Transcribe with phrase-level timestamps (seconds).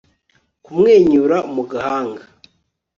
[0.63, 2.23] Kumwenyura mu gahanga